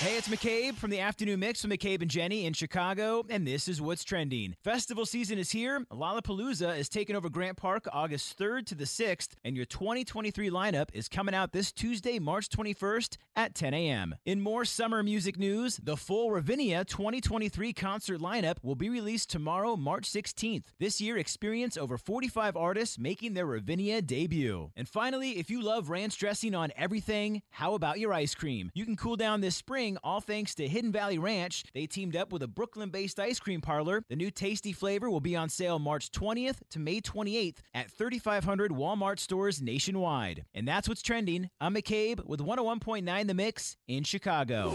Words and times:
Hey, 0.00 0.16
it's 0.16 0.28
McCabe 0.28 0.76
from 0.76 0.90
the 0.90 1.00
Afternoon 1.00 1.40
Mix 1.40 1.64
with 1.64 1.72
McCabe 1.72 2.02
and 2.02 2.08
Jenny 2.10 2.46
in 2.46 2.52
Chicago, 2.52 3.24
and 3.28 3.44
this 3.44 3.66
is 3.66 3.82
what's 3.82 4.04
trending. 4.04 4.54
Festival 4.62 5.04
season 5.04 5.38
is 5.38 5.50
here. 5.50 5.84
Lollapalooza 5.92 6.78
is 6.78 6.88
taking 6.88 7.16
over 7.16 7.28
Grant 7.28 7.56
Park 7.56 7.88
August 7.92 8.38
3rd 8.38 8.66
to 8.66 8.74
the 8.76 8.84
6th, 8.84 9.30
and 9.42 9.56
your 9.56 9.64
2023 9.64 10.50
lineup 10.50 10.90
is 10.92 11.08
coming 11.08 11.34
out 11.34 11.50
this 11.50 11.72
Tuesday, 11.72 12.20
March 12.20 12.48
21st 12.48 13.16
at 13.34 13.56
10 13.56 13.74
a.m. 13.74 14.14
In 14.24 14.40
more 14.40 14.64
summer 14.64 15.02
music 15.02 15.36
news, 15.36 15.80
the 15.82 15.96
full 15.96 16.30
Ravinia 16.30 16.84
2023 16.84 17.72
concert 17.72 18.20
lineup 18.20 18.58
will 18.62 18.76
be 18.76 18.88
released 18.88 19.30
tomorrow, 19.30 19.74
March 19.74 20.08
16th. 20.08 20.66
This 20.78 21.00
year, 21.00 21.18
experience 21.18 21.76
over 21.76 21.98
45 21.98 22.56
artists 22.56 23.00
making 23.00 23.34
their 23.34 23.46
Ravinia 23.46 24.00
debut. 24.00 24.70
And 24.76 24.88
finally, 24.88 25.40
if 25.40 25.50
you 25.50 25.60
love 25.60 25.90
ranch 25.90 26.16
dressing 26.16 26.54
on 26.54 26.70
everything, 26.76 27.42
how 27.50 27.74
about 27.74 27.98
your 27.98 28.12
ice 28.12 28.36
cream? 28.36 28.70
You 28.74 28.84
can 28.84 28.94
cool 28.94 29.16
down 29.16 29.40
this 29.40 29.56
spring 29.56 29.87
all 30.04 30.20
thanks 30.20 30.54
to 30.56 30.68
Hidden 30.68 30.92
Valley 30.92 31.18
Ranch. 31.18 31.64
They 31.72 31.86
teamed 31.86 32.14
up 32.14 32.32
with 32.32 32.42
a 32.42 32.46
Brooklyn 32.46 32.90
based 32.90 33.18
ice 33.18 33.40
cream 33.40 33.60
parlor. 33.60 34.02
The 34.08 34.16
new 34.16 34.30
tasty 34.30 34.72
flavor 34.72 35.08
will 35.08 35.20
be 35.20 35.34
on 35.34 35.48
sale 35.48 35.78
March 35.78 36.10
20th 36.10 36.58
to 36.70 36.78
May 36.78 37.00
28th 37.00 37.58
at 37.72 37.90
3,500 37.90 38.70
Walmart 38.70 39.18
stores 39.18 39.62
nationwide. 39.62 40.44
And 40.54 40.68
that's 40.68 40.88
what's 40.88 41.02
trending. 41.02 41.50
I'm 41.60 41.74
McCabe 41.74 42.24
with 42.26 42.40
101.9 42.40 43.26
The 43.26 43.34
Mix 43.34 43.76
in 43.86 44.04
Chicago. 44.04 44.74